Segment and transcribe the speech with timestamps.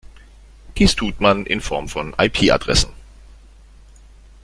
[0.79, 2.91] Dies tut man in Form von IP-Adressen.